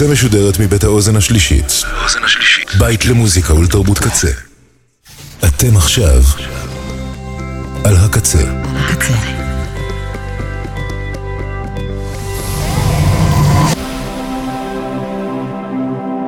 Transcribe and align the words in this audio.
הקצה 0.00 0.12
משודרת 0.12 0.60
מבית 0.60 0.84
האוזן 0.84 1.16
השלישית. 1.16 1.84
בית 2.78 3.06
למוזיקה 3.06 3.54
ולתרבות 3.54 3.98
קצה. 3.98 4.28
אתם 5.44 5.76
עכשיו 5.76 6.22
על 7.84 7.96
הקצה. 7.96 8.38
הקצה. 8.74 9.14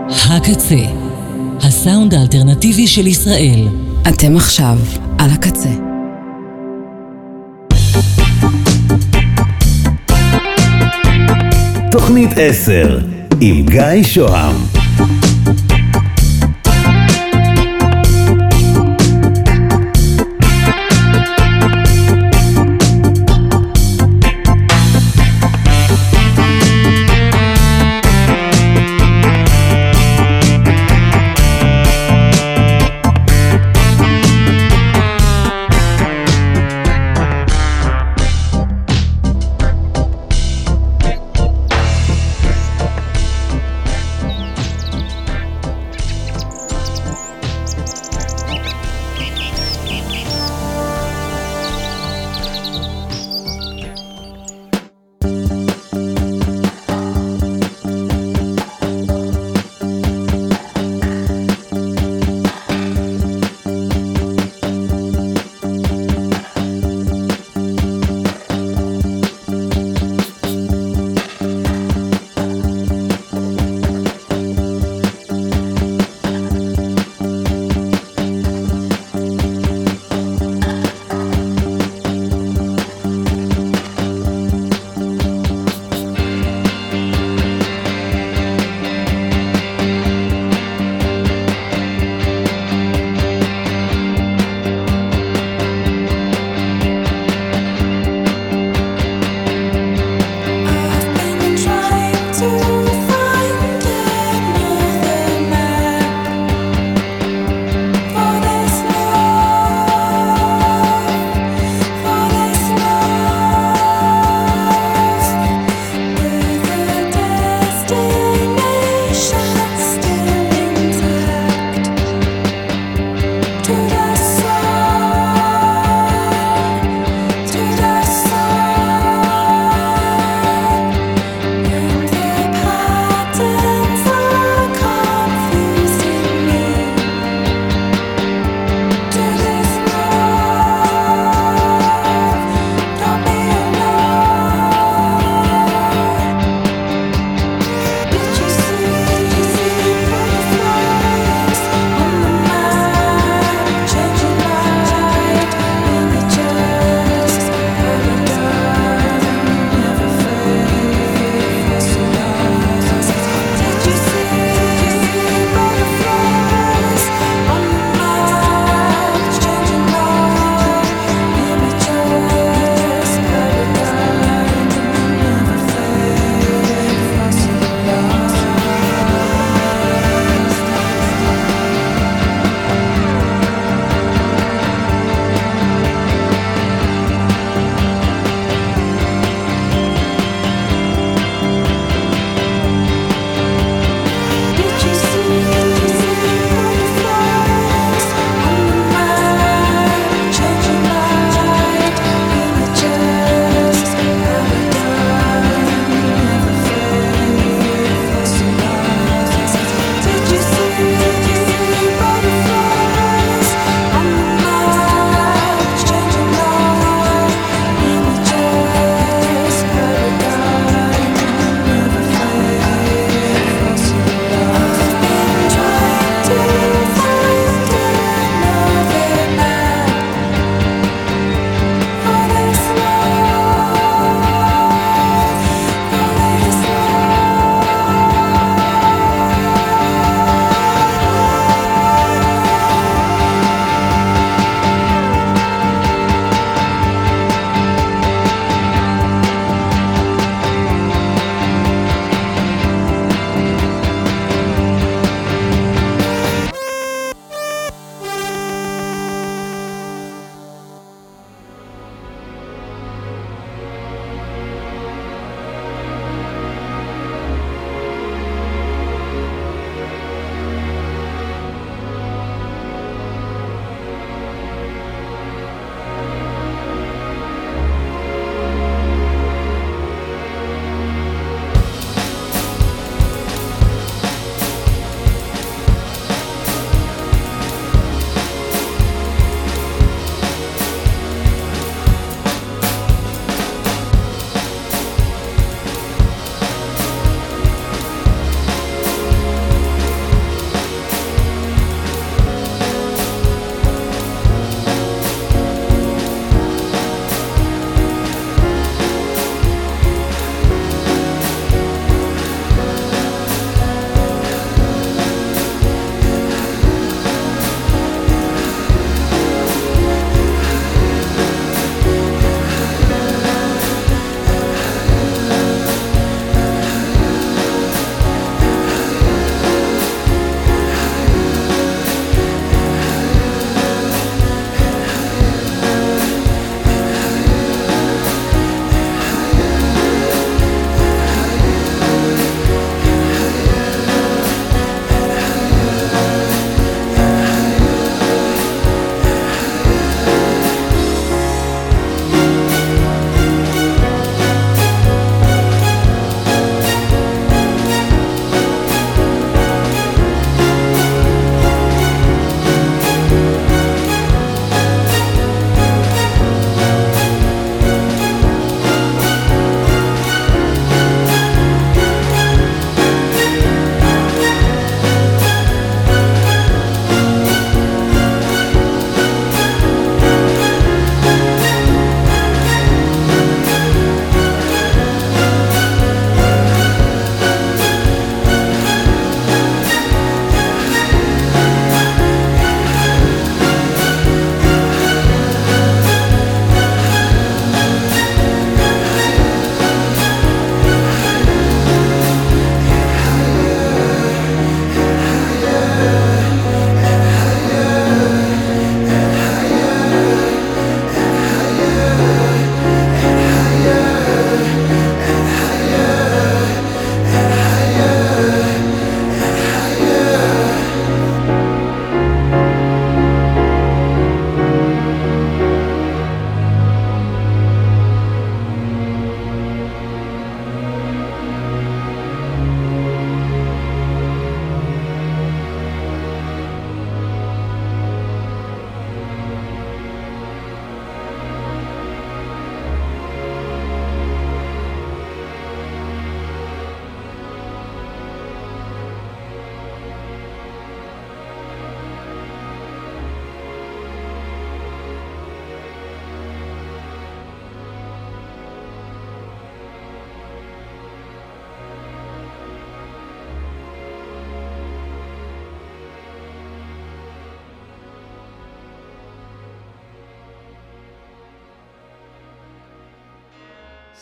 הקצה, 0.09 0.85
הסאונד 1.61 2.15
האלטרנטיבי 2.15 2.87
של 2.87 3.07
ישראל. 3.07 3.69
אתם 4.09 4.37
עכשיו 4.37 4.79
על 5.19 5.31
הקצה. 5.31 5.71
תוכנית 11.91 12.31
10 12.37 13.22
עם 13.45 13.63
גיא 13.67 14.03
שוהם 14.03 14.82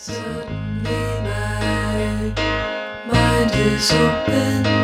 Suddenly 0.03 1.21
my 1.21 2.33
mind 3.07 3.51
is 3.55 3.93
open. 3.93 4.80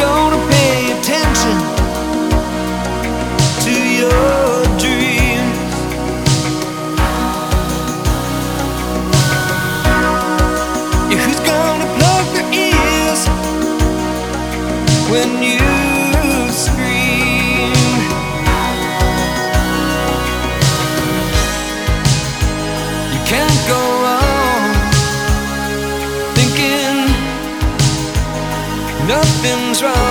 Thank 0.00 0.39
you, 29.42 29.74
folks. 29.74 30.09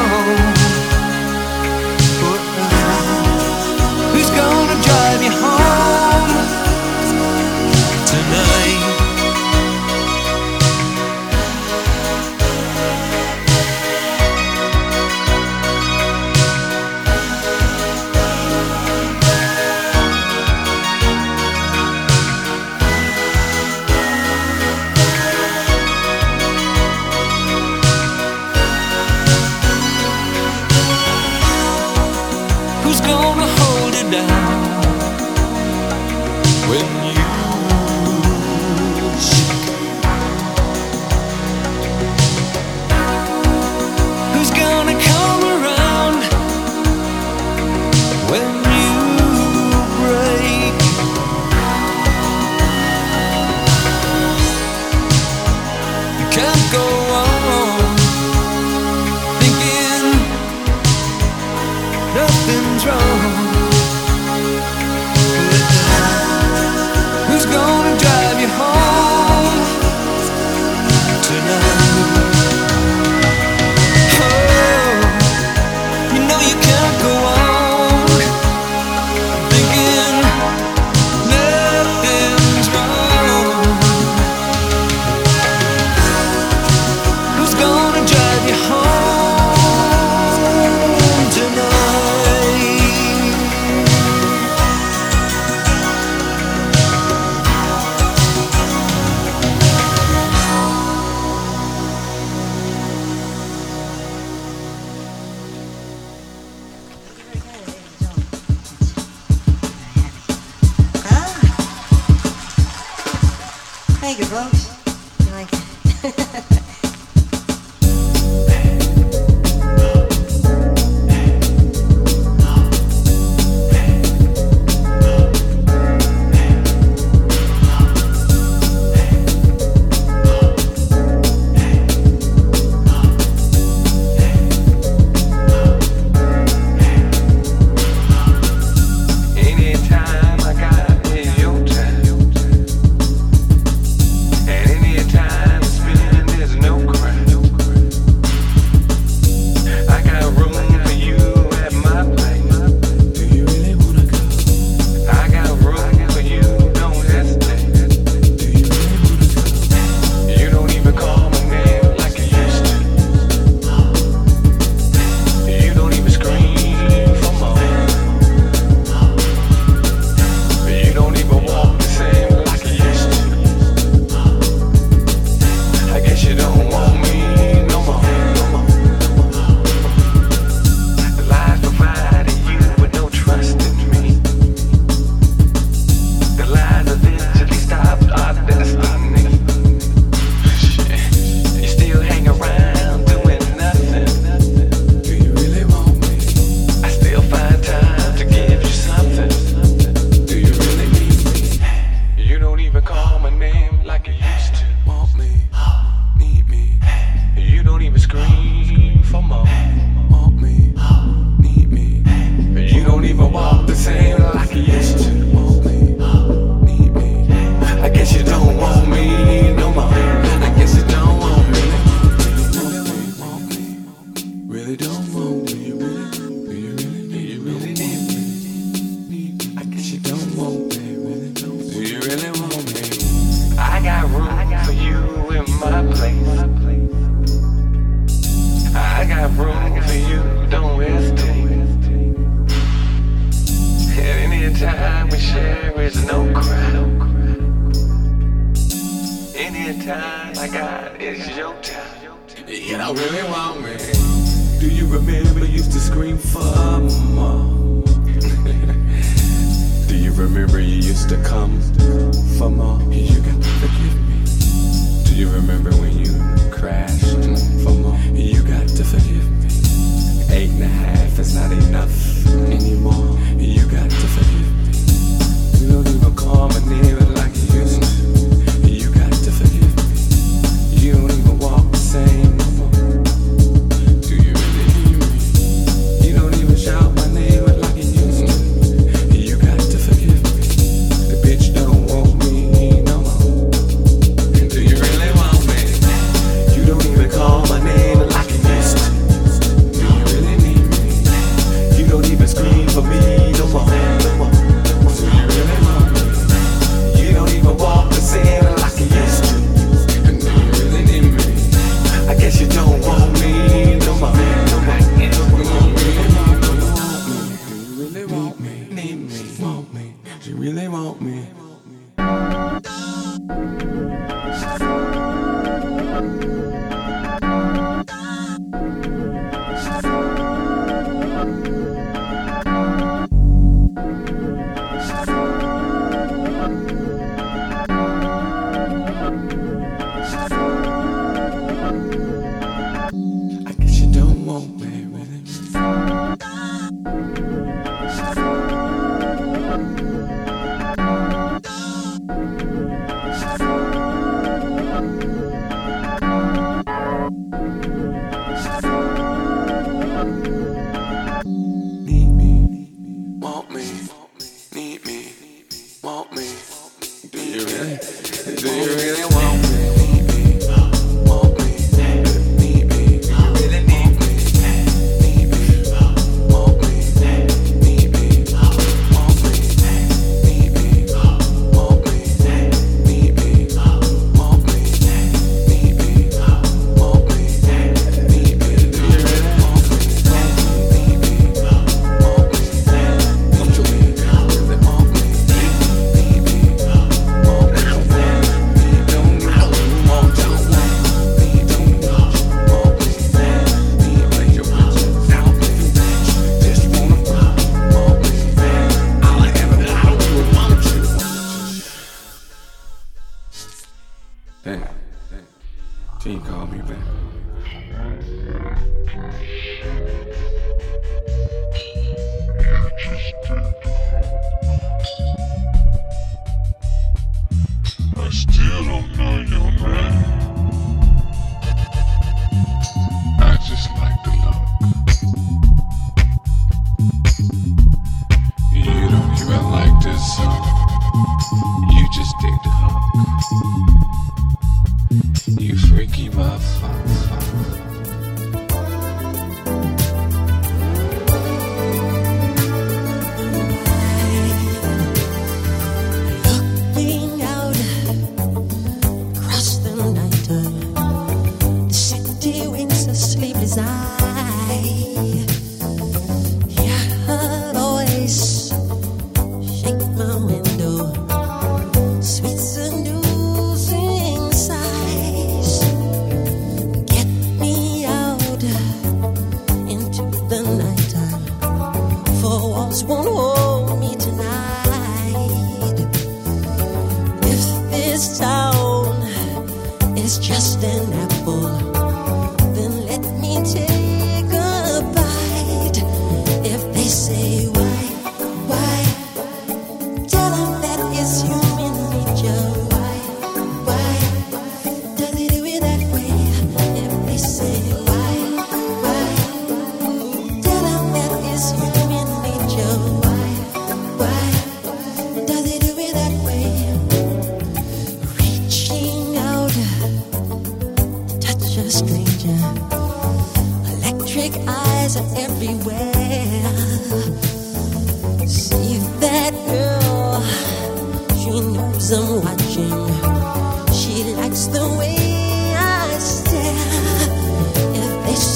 Podcast. 419.00 419.79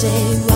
Say 0.04 0.53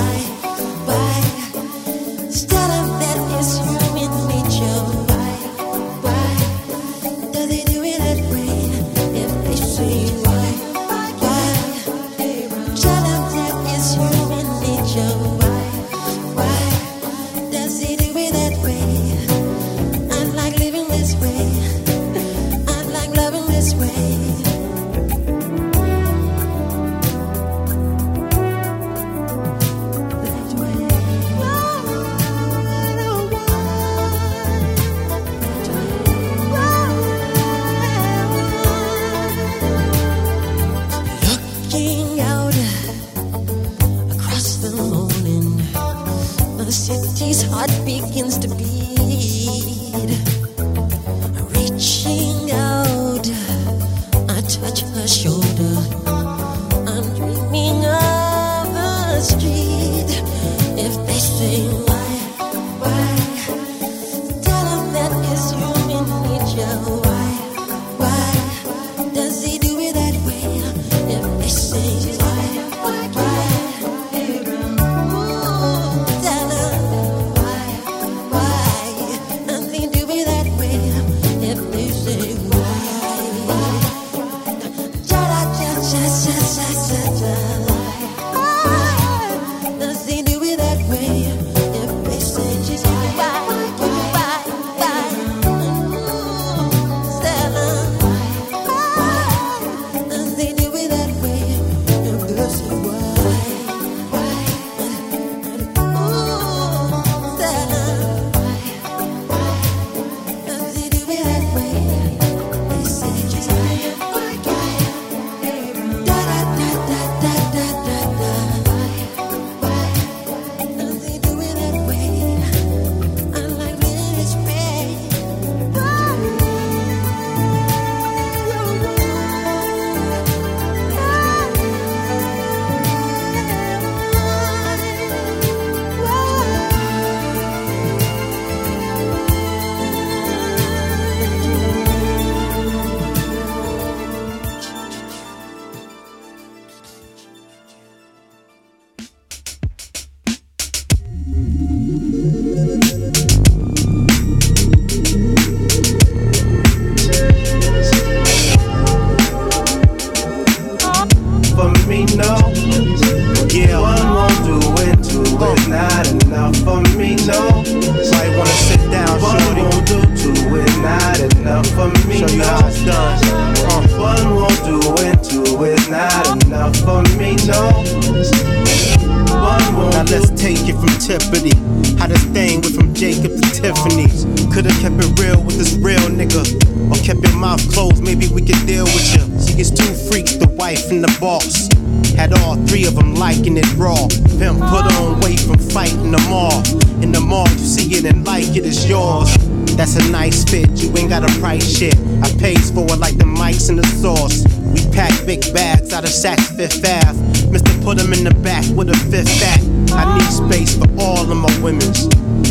Fifth 206.68 206.84
Ave. 206.84 207.18
Mr. 207.48 207.82
Put 207.82 207.98
'em 207.98 208.12
in 208.12 208.24
the 208.24 208.34
back 208.44 208.62
with 208.76 208.90
a 208.90 208.96
fifth 209.10 209.32
back. 209.40 209.60
I 209.96 210.04
need 210.18 210.30
space 210.30 210.76
for 210.76 210.86
all 211.00 211.24
of 211.24 211.36
my 211.36 211.48
women's. 211.60 212.04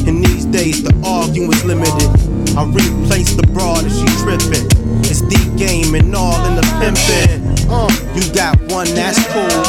In 0.10 0.22
these 0.22 0.46
days, 0.46 0.82
the 0.82 0.94
arguing's 1.06 1.64
limited. 1.64 2.10
I 2.58 2.64
replace 2.66 3.36
the 3.36 3.46
broad 3.54 3.86
if 3.86 3.94
she 3.94 4.08
trippin'. 4.24 4.66
It's 5.06 5.22
the 5.22 5.38
game 5.56 5.94
and 5.94 6.16
all 6.16 6.44
in 6.48 6.56
the 6.56 6.66
pimpin'. 6.82 7.70
Uh, 7.70 7.92
you 8.16 8.24
got 8.34 8.58
one, 8.72 8.88
that's 8.96 9.22
cool. 9.30 9.64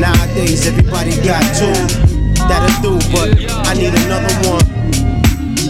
Nowadays, 0.00 0.66
everybody 0.66 1.14
got 1.22 1.44
two. 1.54 1.72
That'll 2.50 2.82
do, 2.82 2.98
but 3.14 3.38
I 3.70 3.74
need 3.74 3.94
another 3.94 4.34
one. 4.50 4.66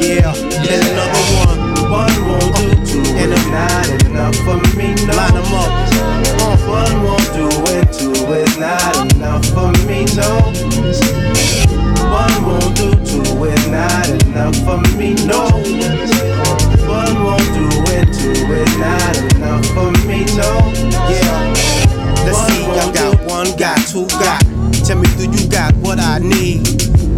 Yeah, 0.01 0.33
and 0.33 0.83
another 0.89 1.25
one. 1.45 1.59
One 1.93 2.17
won't 2.29 2.57
do, 2.57 3.03
two 3.05 3.13
And 3.21 3.33
is 3.35 3.45
a- 3.45 3.51
not 3.51 3.87
enough 4.09 4.37
for 4.37 4.57
me, 4.77 4.95
no. 5.05 5.13
Line 5.17 5.37
'em 5.37 5.55
up. 5.55 5.86
One 6.67 7.03
won't 7.03 7.33
do 7.33 7.49
it, 7.75 7.93
two 7.93 8.13
is 8.35 8.59
not 8.59 9.15
enough 9.15 9.45
for 9.47 9.71
me, 9.87 10.05
no. 10.17 10.29
One 12.11 12.37
won't 12.45 12.77
do, 12.77 12.91
two 13.05 13.45
is 13.45 13.69
not 13.69 14.09
enough 14.09 14.57
for 14.65 14.81
me, 14.97 15.15
no. 15.27 15.47
One 16.89 17.25
won't 17.25 17.49
do 17.55 17.69
it, 17.95 18.09
two 18.13 18.53
is 18.53 18.79
not 18.79 19.17
enough 19.35 19.67
for 19.67 19.93
me, 20.07 20.25
no. 20.35 20.73
Yeah. 21.11 21.55
Let's 22.25 22.41
see, 22.47 22.65
I 22.65 22.93
got 22.93 23.21
one, 23.31 23.57
got 23.57 23.79
two, 23.87 24.07
got. 24.19 24.56
Tell 24.87 24.97
me, 24.97 25.09
do 25.19 25.27
you 25.27 25.51
got 25.51 25.75
what 25.83 25.99
I 25.99 26.21
need? 26.21 26.63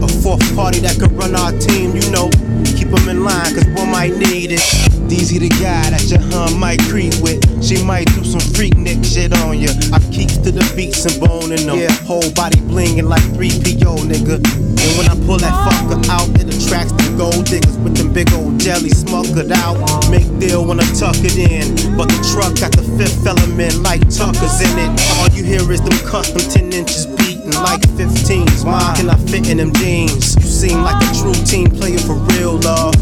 A 0.01 0.09
fourth 0.09 0.41
party 0.57 0.81
that 0.81 0.97
could 0.99 1.13
run 1.13 1.37
our 1.37 1.53
team, 1.53 1.93
you 1.93 2.01
know. 2.09 2.33
Keep 2.65 2.97
'em 2.97 3.09
in 3.11 3.25
line, 3.25 3.53
cause 3.53 3.69
one 3.77 3.93
might 3.93 4.17
need 4.17 4.53
it. 4.53 4.65
DZ 5.07 5.39
the 5.39 5.51
guy 5.61 5.91
that 5.91 6.03
your 6.09 6.21
hun 6.33 6.59
might 6.59 6.81
creep 6.89 7.13
with. 7.21 7.37
She 7.63 7.77
might 7.85 8.09
do 8.17 8.25
some 8.25 8.41
Freaknik 8.57 9.05
shit 9.05 9.37
on 9.45 9.61
ya. 9.61 9.69
I 9.93 10.01
keep 10.09 10.33
to 10.45 10.51
the 10.51 10.65
beats 10.75 11.05
and 11.05 11.21
boning 11.21 11.67
them. 11.67 11.77
Yeah, 11.77 11.93
whole 12.09 12.31
body 12.31 12.59
blingin' 12.61 13.07
like 13.07 13.25
3PO, 13.37 14.01
nigga. 14.01 14.41
And 14.41 14.91
when 14.97 15.07
I 15.13 15.17
pull 15.27 15.37
that 15.37 15.53
fucker 15.69 16.01
out, 16.09 16.29
it 16.41 16.49
attracts 16.49 16.93
the 16.93 17.13
gold 17.19 17.45
diggers 17.45 17.77
with 17.85 17.99
them 17.99 18.15
big 18.15 18.33
old 18.33 18.59
jelly 18.59 18.97
smuckered 18.97 19.53
out. 19.53 19.77
Make 20.09 20.29
deal 20.41 20.65
when 20.65 20.81
I 20.81 20.89
tuck 20.95 21.21
it 21.21 21.37
in. 21.37 21.77
But 21.99 22.09
the 22.09 22.21
truck 22.33 22.57
got 22.59 22.73
the 22.73 22.87
fifth 22.97 23.27
element 23.27 23.83
like 23.83 24.01
Tucker's 24.09 24.59
in 24.65 24.79
it. 24.79 24.91
All 25.21 25.29
you 25.37 25.45
hear 25.45 25.71
is 25.71 25.83
them 25.83 25.99
custom 26.09 26.41
10 26.49 26.73
inches 26.73 27.18
like 27.63 27.81
15s. 27.99 28.65
Why 28.65 28.95
can 28.97 29.11
I 29.11 29.17
fit 29.17 29.49
in 29.49 29.59
them 29.59 29.73
jeans? 29.75 30.35
You 30.37 30.43
seem 30.43 30.83
like 30.83 31.01
a 31.03 31.11
true 31.15 31.35
team 31.45 31.71
player 31.71 31.99
for 31.99 32.15
real, 32.35 32.57
love. 32.61 32.95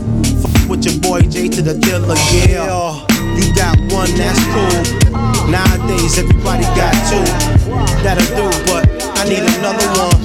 Fuck 0.43 0.69
with 0.71 0.85
your 0.85 0.99
boy 1.01 1.23
J 1.23 1.49
to 1.49 1.63
the 1.63 1.75
dealer, 1.75 2.17
yeah. 2.33 3.07
You 3.37 3.55
got 3.55 3.77
one, 3.93 4.11
that's 4.17 4.41
cool. 4.53 4.83
Nowadays, 5.51 6.19
everybody 6.19 6.65
got 6.75 6.95
two. 7.09 7.25
That'll 8.03 8.25
do, 8.37 8.47
but 8.67 8.85
I 9.19 9.29
need 9.29 9.45
another 9.45 9.89
one. 9.99 10.21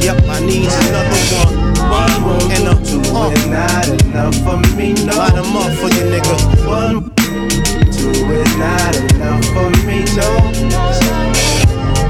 Yep, 0.00 0.22
I 0.28 0.40
need 0.40 0.68
another 0.68 1.20
one. 1.40 1.74
One 1.90 2.24
won't 2.24 2.52
And 2.52 2.68
a 2.68 2.74
two 2.84 3.00
uh, 3.14 3.30
is 3.30 3.46
not 3.46 3.88
enough 3.88 4.34
for 4.44 4.56
me, 4.76 4.92
no. 5.04 5.16
line 5.16 5.36
'em 5.36 5.56
up 5.56 5.72
for 5.78 5.88
you, 5.88 6.04
nigga. 6.12 6.36
One, 6.66 7.10
two 7.90 8.10
is 8.10 8.56
not 8.56 8.96
enough 8.96 9.44
for 9.54 9.70
me, 9.86 10.04
no. 10.16 10.28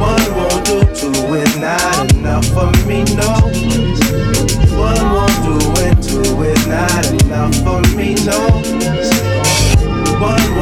One 0.00 0.34
won't 0.74 0.94
do, 0.94 1.12
two 1.12 1.34
is 1.34 1.56
not 1.56 2.12
enough 2.14 2.46
for 2.46 2.70
me, 2.87 3.04
no. 3.14 3.30
One 4.76 5.12
won't 5.12 5.38
do 5.44 5.58
it, 5.82 6.02
two 6.02 6.42
is 6.42 6.66
not 6.66 7.06
enough 7.22 7.54
for 7.62 7.80
me, 7.96 8.14
no. 8.24 8.38
One 10.20 10.53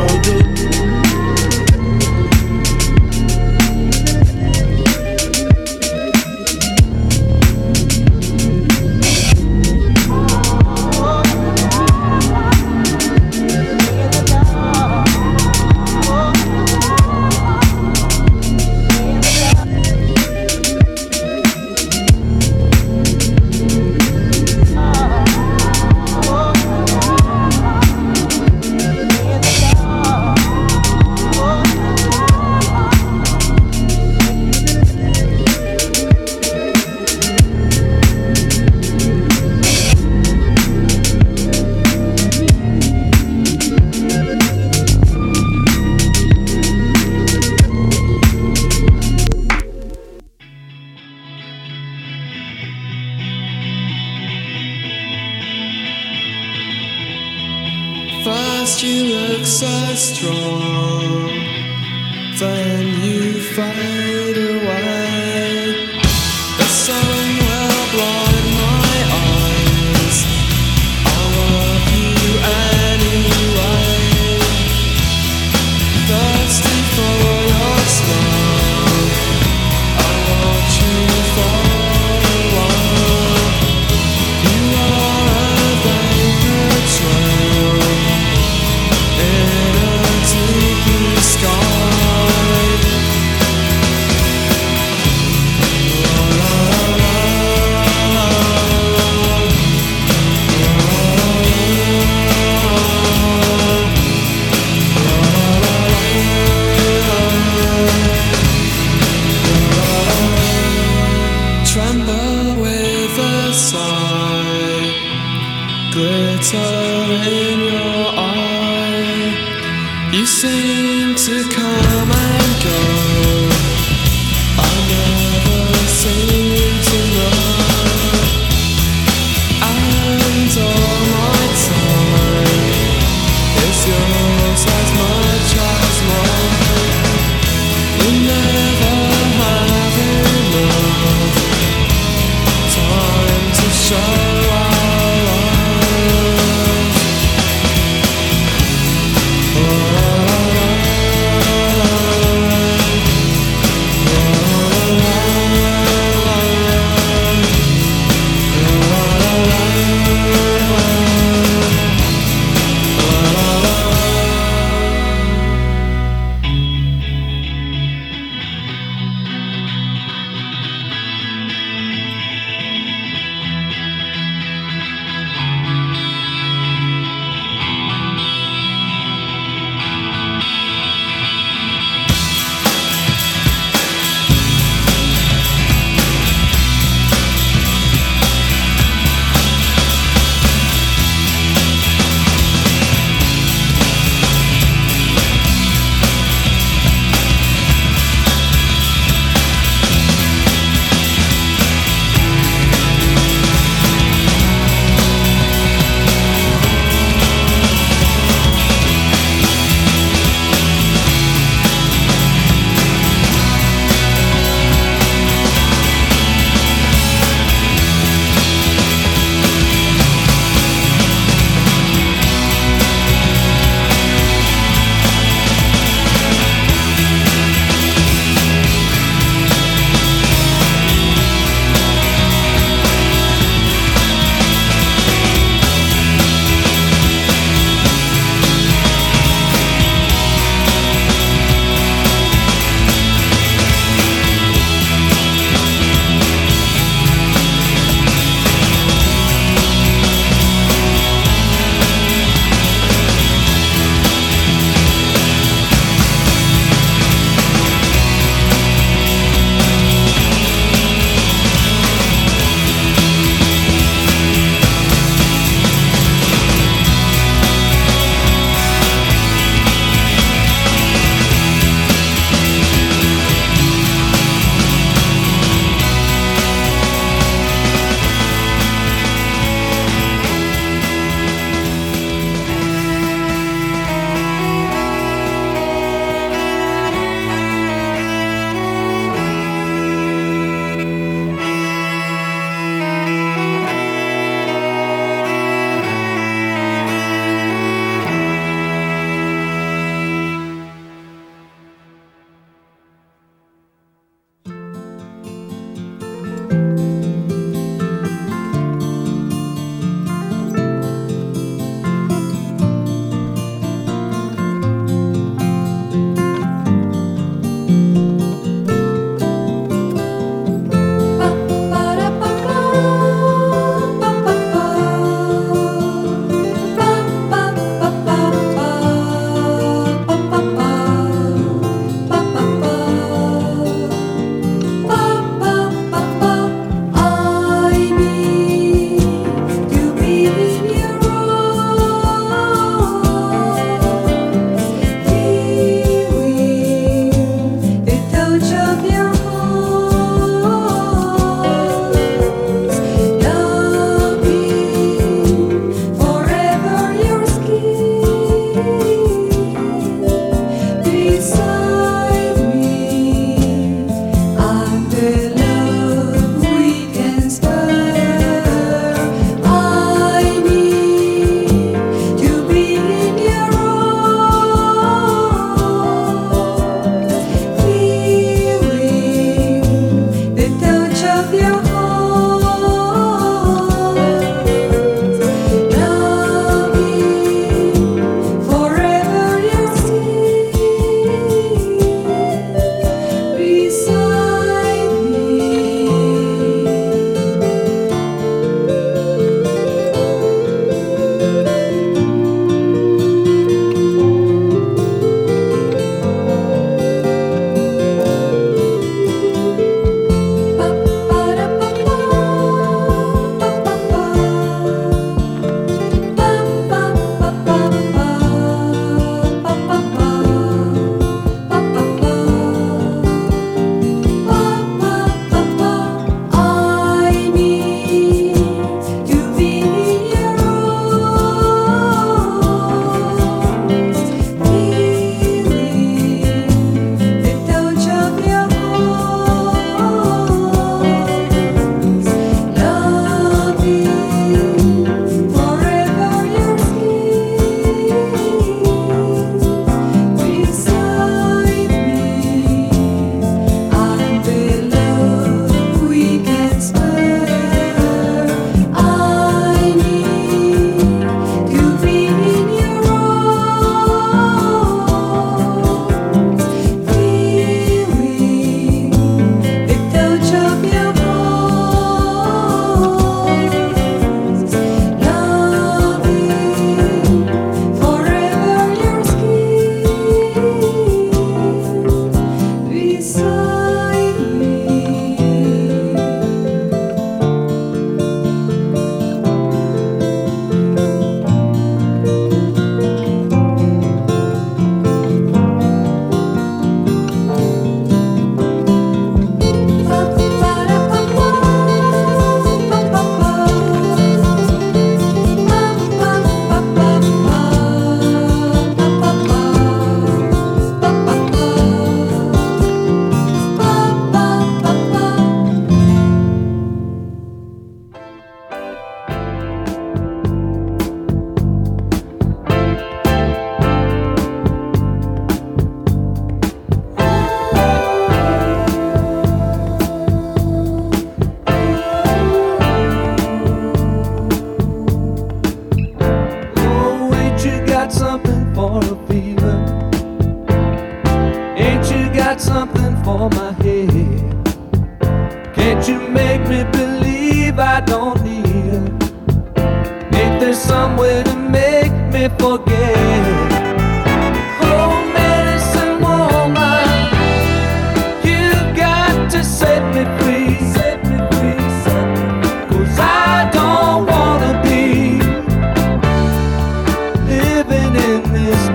You 120.22 120.28
seem 120.28 121.16
to 121.16 121.42
come 121.50 122.31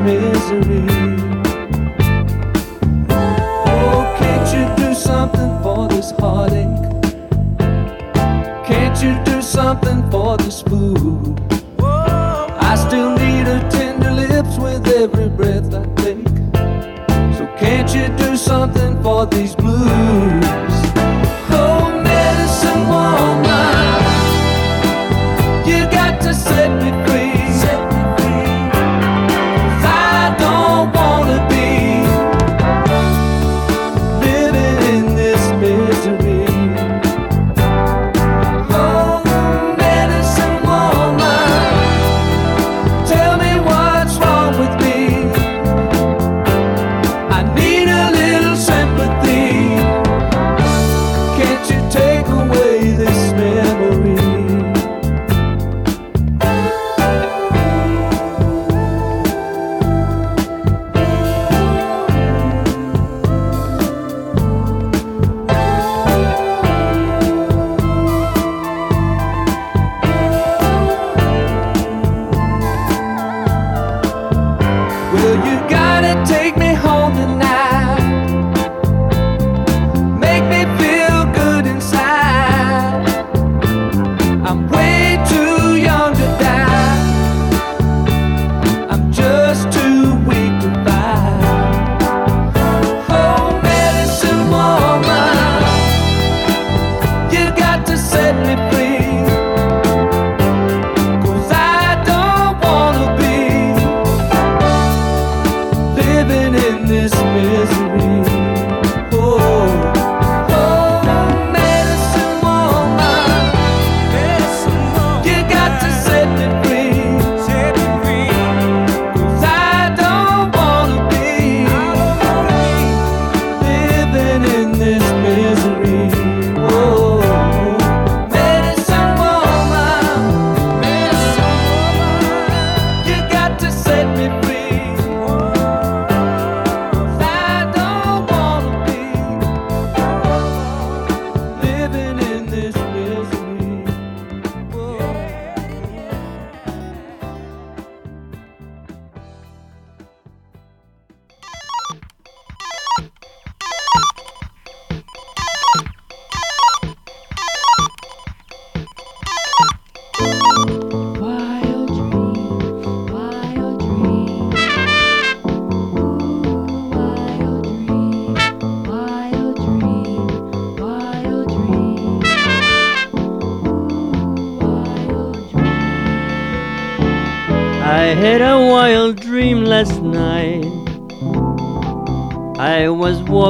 misery. 0.08 0.86
Oh, 3.10 4.16
can't 4.20 4.48
you 4.56 4.66
do 4.82 4.94
something 4.94 5.52
for 5.62 5.88
this 5.90 6.12
heartache? 6.12 6.80
Can't 8.66 8.98
you 9.04 9.14
do 9.26 9.42
something 9.42 10.10
for 10.10 10.38
this 10.38 10.62
fool? 10.62 11.36
I 12.72 12.76
still 12.88 13.12
need 13.18 13.48
her 13.52 13.62
tender 13.70 14.12
lips 14.12 14.58
with 14.58 14.88
every 14.88 15.30
breath 15.30 15.74
I 15.74 15.84
take. 16.04 16.28
So 17.38 17.44
can't 17.60 17.90
you 17.94 18.08
do 18.26 18.38
something 18.38 19.04
for 19.04 19.26
these 19.26 19.56
blues? 19.56 20.37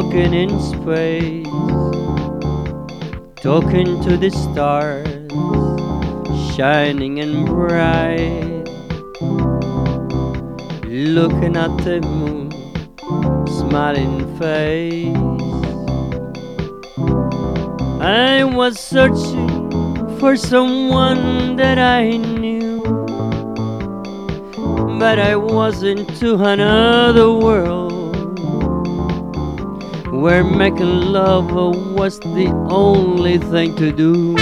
Walking 0.07 0.33
in 0.33 0.49
space, 0.61 1.45
talking 3.41 4.01
to 4.03 4.15
the 4.15 4.29
stars, 4.29 5.27
shining 6.55 7.19
and 7.19 7.45
bright, 7.45 8.63
looking 10.85 11.57
at 11.57 11.75
the 11.83 11.99
moon, 12.01 12.51
smiling 13.47 14.23
face. 14.39 15.17
I 17.99 18.45
was 18.45 18.79
searching 18.79 19.69
for 20.19 20.37
someone 20.37 21.57
that 21.57 21.77
I 21.77 22.11
knew 22.11 22.67
but 24.99 25.19
I 25.19 25.35
wasn't 25.35 26.09
to 26.17 26.43
another 26.43 27.31
world 27.31 27.76
where 30.27 30.43
making 30.43 31.13
love 31.13 31.53
was 31.95 32.19
the 32.19 32.47
only 32.69 33.37
thing 33.37 33.73
to 33.77 33.93
do. 33.93 34.33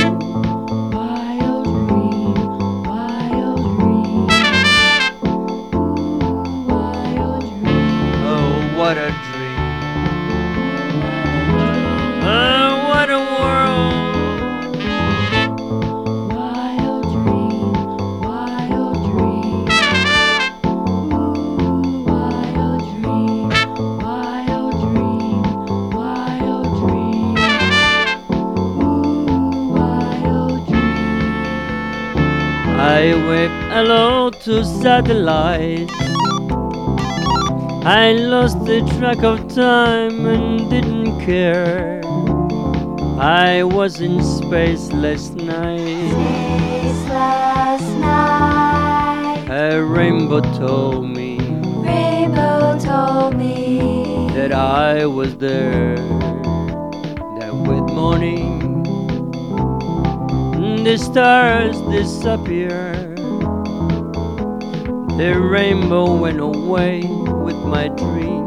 Wild 0.95 1.65
Dream 1.87 2.33
Wild 2.89 3.59
Oh, 8.33 8.73
what 8.75 8.97
a 8.97 9.34
to 34.45 34.63
satellites. 34.63 35.91
I 37.83 38.11
lost 38.11 38.63
the 38.63 38.81
track 38.95 39.23
of 39.23 39.39
time 39.55 40.27
and 40.27 40.69
didn't 40.69 41.19
care. 41.25 41.99
I 43.19 43.63
was 43.63 44.01
in 44.01 44.21
space 44.23 44.91
last 44.91 45.33
night. 45.33 46.11
Space 46.11 47.09
last 47.09 47.89
night. 47.97 49.47
A 49.49 49.83
rainbow 49.83 50.41
told 50.59 51.09
me 51.09 51.39
Rainbow 51.81 52.77
told 52.77 53.35
me 53.35 54.29
that 54.35 54.51
I 54.51 55.07
was 55.07 55.35
there. 55.37 55.95
That 57.39 57.53
with 57.65 57.91
morning 57.95 58.83
the 60.83 60.97
stars 60.99 61.81
disappear. 61.89 63.04
The 65.17 65.33
rainbow 65.39 66.13
went 66.13 66.41
away 66.41 67.01
with 67.45 67.55
my 67.55 67.87
dream. 67.87 68.43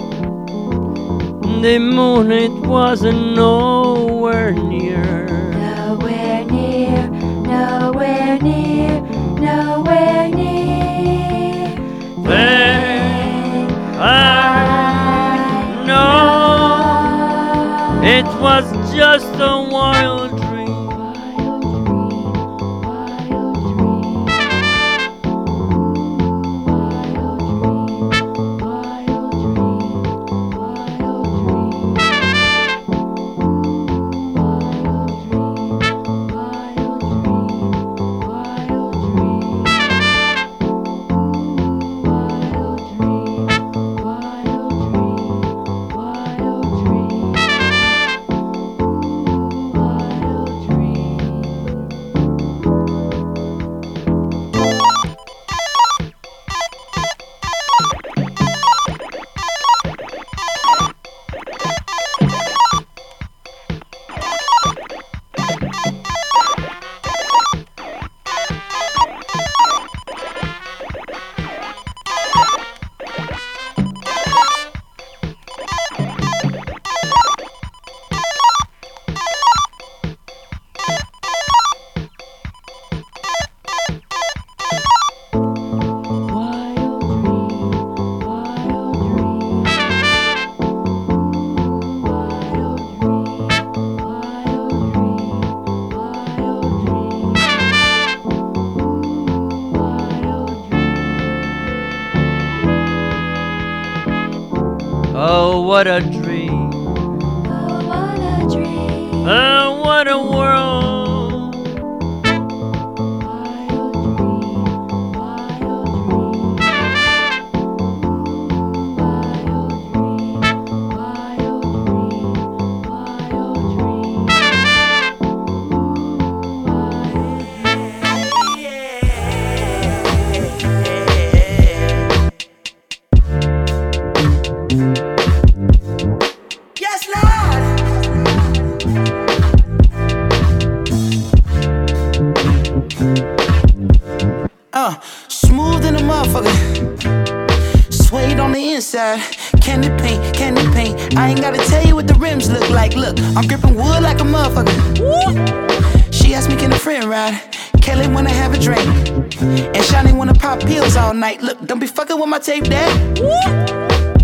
The 1.63 1.79
moon, 1.79 2.31
it 2.31 2.53
wasn't 2.53 3.35
nowhere 3.35 4.53
near. 4.53 5.27
Nowhere 5.55 6.45
near, 6.45 7.09
nowhere 7.09 8.39
near, 8.41 9.01
nowhere 9.41 10.29
near. 10.29 11.75
Then 12.23 13.71
I 13.99 15.85
know 15.87 16.85
it 18.05 18.27
was 18.43 18.67
just 18.95 19.35
a 19.41 19.69
wild 19.73 20.18
what 105.79 105.87
a 105.87 106.18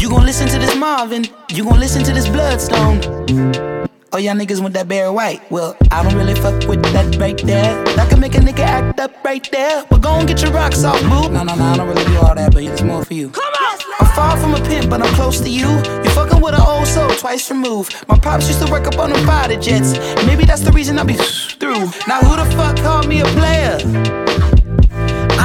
You 0.00 0.08
gon' 0.10 0.24
listen 0.24 0.48
to 0.48 0.58
this 0.58 0.76
Marvin. 0.76 1.26
You 1.50 1.64
gon' 1.64 1.80
listen 1.80 2.02
to 2.04 2.12
this 2.12 2.28
Bloodstone. 2.28 3.00
Oh, 4.12 4.18
y'all 4.18 4.34
niggas 4.34 4.60
want 4.60 4.74
that 4.74 4.86
Barry 4.86 5.10
White. 5.10 5.42
Well, 5.50 5.76
I 5.90 6.02
don't 6.04 6.14
really 6.14 6.34
fuck 6.36 6.68
with 6.68 6.82
that 6.92 7.16
right 7.16 7.36
there. 7.38 7.82
That 7.96 8.08
can 8.10 8.20
make 8.20 8.34
a 8.34 8.38
nigga 8.38 8.60
act 8.60 9.00
up 9.00 9.12
right 9.24 9.48
there. 9.50 9.84
But 9.90 10.02
go 10.02 10.10
and 10.10 10.28
get 10.28 10.40
your 10.40 10.52
rocks 10.52 10.84
off, 10.84 11.00
boo. 11.02 11.32
No, 11.32 11.42
no, 11.42 11.54
no, 11.56 11.64
I 11.64 11.76
don't 11.76 11.88
really 11.88 12.04
do 12.04 12.18
all 12.18 12.34
that, 12.34 12.52
but 12.54 12.62
it's 12.62 12.82
more 12.82 13.04
for 13.04 13.14
you. 13.14 13.30
Come 13.30 13.42
on! 13.44 13.78
I'm 14.00 14.06
far 14.14 14.36
from 14.36 14.54
a 14.54 14.60
pimp, 14.68 14.88
but 14.88 15.02
I'm 15.02 15.12
close 15.14 15.40
to 15.40 15.50
you. 15.50 15.66
You're 15.66 16.14
fucking 16.14 16.40
with 16.40 16.54
an 16.54 16.60
old 16.60 16.86
soul 16.86 17.10
twice 17.10 17.50
removed. 17.50 18.04
My 18.08 18.16
pops 18.18 18.46
used 18.46 18.64
to 18.64 18.70
work 18.70 18.86
up 18.86 18.98
on 18.98 19.10
them 19.10 19.26
fighter 19.26 19.60
jets. 19.60 19.94
Maybe 20.26 20.44
that's 20.44 20.62
the 20.62 20.70
reason 20.72 20.98
I 20.98 21.02
be 21.02 21.14
through. 21.58 21.86
Now, 22.06 22.20
who 22.20 22.36
the 22.36 22.48
fuck 22.56 22.76
called 22.76 23.08
me 23.08 23.20
a 23.20 23.24
player? 23.24 23.78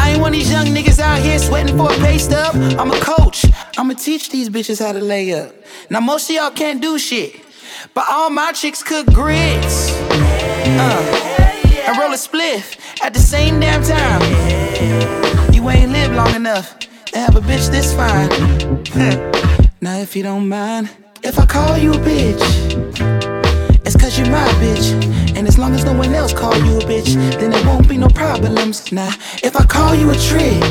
I 0.09 0.13
ain't 0.13 0.21
one 0.21 0.33
of 0.33 0.39
these 0.39 0.49
young 0.51 0.65
niggas 0.65 0.97
out 0.97 1.19
here 1.19 1.37
sweating 1.37 1.77
for 1.77 1.93
a 1.93 1.95
pay 1.97 2.17
stub. 2.17 2.55
I'm 2.79 2.89
a 2.89 2.99
coach. 2.99 3.45
I'ma 3.77 3.93
teach 3.93 4.31
these 4.31 4.49
bitches 4.49 4.83
how 4.83 4.91
to 4.91 4.99
lay 4.99 5.39
up. 5.39 5.53
Now 5.91 5.99
most 5.99 6.27
of 6.31 6.35
y'all 6.35 6.49
can't 6.49 6.81
do 6.81 6.97
shit, 6.97 7.35
but 7.93 8.05
all 8.09 8.31
my 8.31 8.51
chicks 8.51 8.81
cook 8.81 9.05
grits. 9.13 9.91
Uh, 10.81 11.05
and 11.85 11.95
roll 11.95 12.11
a 12.11 12.17
spliff 12.17 12.79
at 13.03 13.13
the 13.13 13.19
same 13.19 13.59
damn 13.59 13.83
time. 13.83 15.53
You 15.53 15.69
ain't 15.69 15.91
lived 15.91 16.15
long 16.15 16.33
enough 16.33 16.79
to 16.79 17.19
have 17.19 17.35
a 17.35 17.41
bitch 17.41 17.69
this 17.69 17.93
fine. 17.93 18.29
now 19.79 19.99
if 19.99 20.15
you 20.15 20.23
don't 20.23 20.49
mind, 20.49 20.89
if 21.21 21.37
I 21.37 21.45
call 21.45 21.77
you 21.77 21.91
a 21.93 21.97
bitch, 21.97 22.68
it's 23.89 23.97
cause 23.99 24.19
you're 24.19 24.29
my 24.29 24.47
bitch. 24.61 24.93
And 25.35 25.47
as 25.47 25.57
long 25.57 25.73
as 25.73 25.83
no 25.83 25.93
one 25.93 26.13
else 26.13 26.31
call 26.31 26.55
you 26.55 26.77
a 26.77 26.81
bitch, 26.81 27.15
then 27.39 27.49
there 27.49 27.65
won't 27.65 27.89
be 27.89 27.97
no 27.97 28.07
problems. 28.07 28.91
Now, 28.91 29.09
if 29.41 29.55
I 29.55 29.65
call 29.65 29.95
you 29.95 30.11
a 30.11 30.15
trick, 30.15 30.61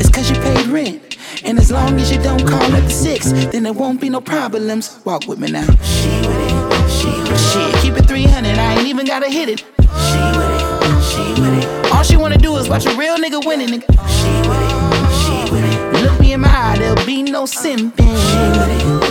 it's 0.00 0.10
cause 0.10 0.28
you 0.28 0.34
paid 0.42 0.66
rent. 0.66 1.16
And 1.44 1.56
as 1.56 1.70
long 1.70 2.00
as 2.00 2.10
you 2.10 2.20
don't 2.20 2.44
call 2.44 2.74
at 2.74 2.82
the 2.82 2.90
six, 2.90 3.30
then 3.52 3.62
there 3.62 3.72
won't 3.72 4.00
be 4.00 4.08
no 4.10 4.20
problems. 4.20 4.98
Walk 5.04 5.28
with 5.28 5.38
me 5.38 5.52
now. 5.52 5.66
She 5.82 6.10
with 6.26 6.40
it, 6.46 6.90
she 6.90 7.06
with 7.06 7.30
it. 7.30 7.38
Shit, 7.52 7.82
keep 7.82 7.94
it 7.94 8.08
300, 8.08 8.58
I 8.58 8.78
ain't 8.78 8.88
even 8.88 9.06
gotta 9.06 9.30
hit 9.30 9.48
it. 9.48 9.60
She 9.60 10.22
with 10.34 10.50
it, 10.58 10.62
she 11.10 11.40
with 11.40 11.62
it. 11.62 11.92
All 11.92 12.02
she 12.02 12.16
wanna 12.16 12.38
do 12.38 12.56
is 12.56 12.68
watch 12.68 12.86
a 12.86 12.94
real 12.96 13.18
nigga 13.18 13.46
winning, 13.46 13.68
nigga. 13.68 13.86
She 14.18 14.32
with 14.48 14.62
it, 14.66 14.74
she 15.22 15.52
with 15.52 15.64
it. 15.64 16.02
Look 16.02 16.18
me 16.18 16.32
in 16.32 16.40
my 16.40 16.48
eye, 16.48 16.76
there'll 16.76 17.06
be 17.06 17.22
no 17.22 17.44
simping. 17.44 17.92
She 17.98 18.42
with 18.58 19.02
it, 19.02 19.07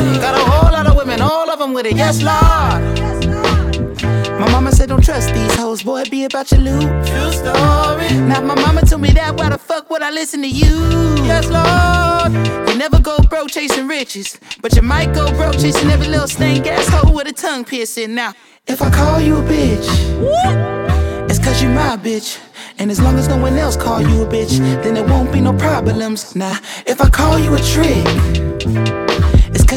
with 0.00 0.16
it. 0.16 0.20
Got 0.20 0.34
a 0.34 0.50
whole 0.50 0.72
lot 0.72 0.86
of 0.86 0.96
women, 0.96 1.20
all 1.20 1.50
of 1.50 1.58
them 1.58 1.72
with 1.72 1.86
it. 1.86 1.96
Yes, 1.96 2.22
Lord. 2.22 3.00
My 4.40 4.50
mama 4.50 4.72
said 4.72 4.88
don't 4.88 5.04
trust 5.04 5.34
these 5.34 5.54
hoes, 5.54 5.82
boy, 5.82 6.04
be 6.10 6.24
about 6.24 6.50
your 6.50 6.60
loot. 6.60 6.82
True 7.06 7.32
story. 7.32 8.08
Now 8.28 8.40
my 8.40 8.54
mama 8.54 8.82
told 8.82 9.02
me 9.02 9.10
that, 9.10 9.36
why 9.36 9.50
the 9.50 9.58
fuck 9.58 9.90
would 9.90 10.02
I 10.02 10.10
listen 10.10 10.40
to 10.42 10.48
you? 10.48 10.74
Yes, 11.24 11.48
Lord. 11.50 12.32
You 12.68 12.78
never 12.78 13.00
go 13.00 13.18
broke 13.28 13.50
chasing 13.50 13.86
riches, 13.86 14.38
but 14.62 14.74
you 14.74 14.82
might 14.82 15.12
go 15.12 15.30
broke 15.32 15.54
chasing 15.54 15.90
every 15.90 16.08
little 16.08 16.28
stank 16.28 16.66
ass 16.66 16.88
hoe 16.88 17.12
with 17.12 17.28
a 17.28 17.32
tongue 17.32 17.64
piercing. 17.64 18.14
Now, 18.14 18.32
if 18.66 18.80
I 18.80 18.90
call 18.90 19.20
you 19.20 19.36
a 19.38 19.42
bitch, 19.42 19.86
what? 20.20 21.30
it's 21.30 21.38
cause 21.38 21.62
you 21.62 21.68
my 21.68 21.96
bitch. 21.96 22.40
And 22.78 22.90
as 22.90 22.98
long 22.98 23.18
as 23.18 23.28
no 23.28 23.36
one 23.36 23.58
else 23.58 23.76
call 23.76 24.00
you 24.00 24.22
a 24.22 24.26
bitch, 24.26 24.58
then 24.82 24.94
there 24.94 25.04
won't 25.06 25.30
be 25.32 25.40
no 25.40 25.52
problems. 25.52 26.34
Now, 26.34 26.56
if 26.86 27.02
I 27.02 27.10
call 27.10 27.38
you 27.38 27.54
a 27.54 27.58
trick, 27.58 28.49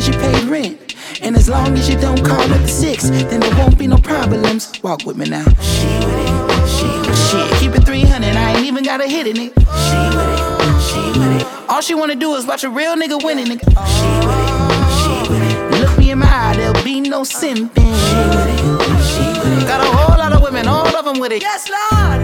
cause 0.03 0.15
you 0.15 0.21
paid 0.21 0.43
rent. 0.49 0.95
And 1.21 1.35
as 1.35 1.47
long 1.49 1.77
as 1.77 1.89
you 1.89 1.97
don't 1.97 2.23
call 2.23 2.41
at 2.41 2.61
the 2.61 2.67
six, 2.67 3.09
then 3.09 3.39
there 3.39 3.55
won't 3.55 3.77
be 3.77 3.87
no 3.87 3.97
problems. 3.97 4.71
Walk 4.81 5.05
with 5.05 5.17
me 5.17 5.29
now. 5.29 5.43
She 5.61 5.87
with 6.05 6.19
it, 6.19 6.67
she 6.67 6.85
with 6.85 7.09
it. 7.09 7.49
Shit, 7.49 7.59
keep 7.59 7.75
it 7.75 7.85
300, 7.85 8.35
I 8.35 8.55
ain't 8.55 8.65
even 8.65 8.83
gotta 8.83 9.07
hit 9.07 9.27
it, 9.27 9.35
nigga. 9.35 9.53
She 9.87 9.99
with 10.17 10.29
it, 10.29 10.81
she 10.81 11.19
with 11.19 11.41
it. 11.41 11.69
All 11.69 11.81
she 11.81 11.95
wanna 11.95 12.15
do 12.15 12.35
is 12.35 12.45
watch 12.45 12.63
a 12.63 12.69
real 12.69 12.95
nigga 12.95 13.23
winning, 13.23 13.45
nigga. 13.45 13.63
She 13.63 14.09
with 14.27 14.39
it, 14.43 14.53
she 14.99 15.31
with 15.31 15.73
it. 15.73 15.81
Look 15.81 15.97
me 15.97 16.11
in 16.11 16.19
my 16.19 16.27
eye, 16.27 16.55
there'll 16.55 16.83
be 16.83 16.99
no 16.99 17.21
simping. 17.21 17.75
She 17.75 18.17
with 18.33 18.47
it, 18.47 18.59
she 19.07 19.25
with 19.39 19.63
it. 19.63 19.67
Got 19.67 19.81
a 19.81 19.97
whole 19.97 20.17
lot 20.17 20.33
of 20.33 20.41
women, 20.41 20.67
all 20.67 20.87
of 20.87 21.05
them 21.05 21.19
with 21.19 21.31
it. 21.31 21.41
Yes, 21.41 21.69
Lord. 21.69 22.22